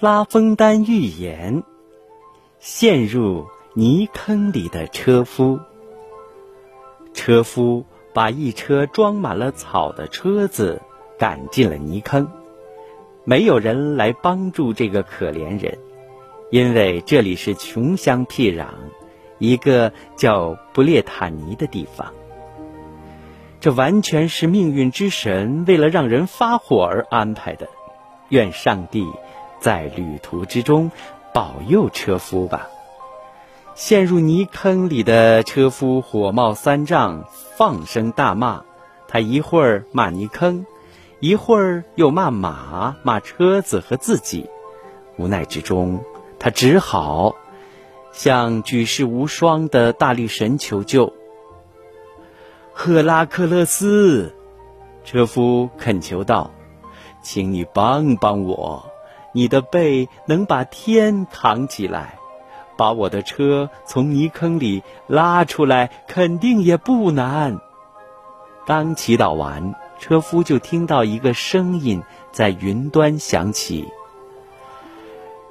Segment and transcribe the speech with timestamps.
[0.00, 1.64] 拉封丹预言：
[2.60, 5.58] 陷入泥坑里的车夫。
[7.12, 7.84] 车夫
[8.14, 10.80] 把一车装满了草的车子
[11.18, 12.30] 赶进了泥坑，
[13.24, 15.76] 没有人来帮助这个可怜人，
[16.52, 18.68] 因为这里是穷乡僻壤，
[19.38, 22.14] 一个叫布列塔尼的地方。
[23.58, 27.68] 这完全是命运之神为了让人发火而安排的。
[28.28, 29.04] 愿上帝
[29.60, 30.90] 在旅途之中
[31.32, 32.68] 保佑车夫吧。
[33.74, 37.24] 陷入泥坑里的车夫火冒三丈，
[37.56, 38.64] 放声大骂。
[39.06, 40.66] 他一会儿骂泥坑，
[41.20, 44.50] 一会儿又骂马、骂车子和自己。
[45.16, 46.04] 无奈之中，
[46.38, 47.36] 他只好
[48.12, 51.12] 向举世无双的大力神求救。
[52.72, 54.34] 赫拉克勒斯，
[55.04, 56.50] 车夫恳求道
[57.22, 58.90] ：“请你帮帮我，
[59.32, 62.18] 你的背能把天扛起来，
[62.76, 67.58] 把我的车从泥坑里拉出来，肯定也不难。”
[68.66, 72.02] 刚祈祷完，车夫就听到一个声音
[72.32, 73.88] 在云端响起：“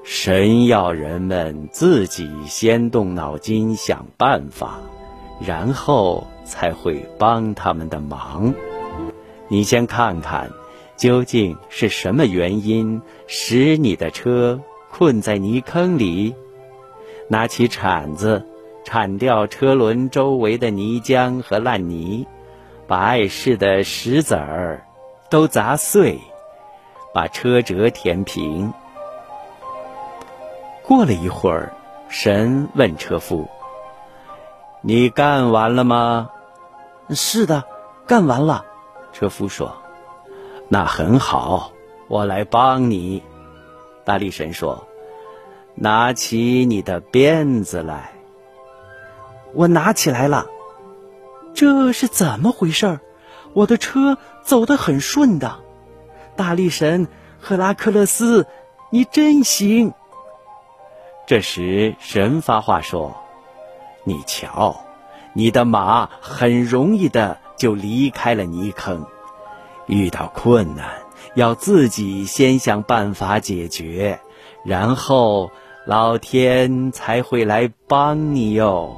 [0.05, 4.79] 神要人们自己先动脑筋想办法。”
[5.39, 8.55] 然后才会帮他们的忙。
[9.49, 10.49] 你先看看，
[10.97, 14.59] 究竟是什么原因使你的车
[14.91, 16.35] 困在泥坑里？
[17.29, 18.45] 拿起铲子，
[18.83, 22.25] 铲掉车轮周围的泥浆和烂泥，
[22.87, 24.85] 把碍事的石子儿
[25.29, 26.19] 都砸碎，
[27.13, 28.73] 把车辙填平。
[30.81, 31.73] 过了一会儿，
[32.09, 33.47] 神问车夫。
[34.81, 36.29] 你干完了吗？
[37.09, 37.63] 是的，
[38.07, 38.65] 干完了。
[39.11, 39.75] 车夫说
[40.69, 41.71] ：“那很好，
[42.07, 43.23] 我来帮你。”
[44.05, 44.87] 大力神说
[45.75, 48.11] ：“拿起你的鞭子来。”
[49.53, 50.47] 我拿起来了。
[51.53, 52.99] 这是怎么回事？
[53.53, 55.59] 我的车走得很顺的。
[56.35, 57.07] 大力神
[57.39, 58.45] 赫拉克勒斯，
[58.91, 59.93] 你真行。
[61.25, 63.15] 这时神发话说。
[64.03, 64.85] 你瞧，
[65.33, 69.05] 你的马很容易的就离开了泥坑。
[69.87, 70.85] 遇到困难，
[71.35, 74.19] 要自己先想办法解决，
[74.63, 75.49] 然后
[75.85, 78.95] 老天才会来帮你哟。